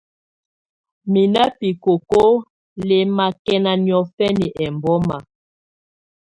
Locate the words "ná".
1.33-1.43